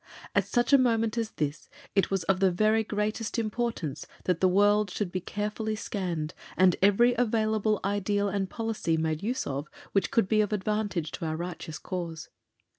[0.33, 4.47] At such a moment as this it was of the very greatest importance that the
[4.49, 10.09] world should be carefully scanned, and every available ideal and policy made use of, which
[10.09, 12.29] could be of advantage to our righteous cause.